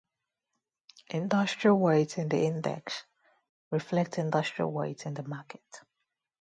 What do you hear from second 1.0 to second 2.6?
Industry weights in the